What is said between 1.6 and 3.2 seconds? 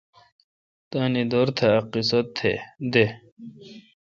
ا قیصہ دہ۔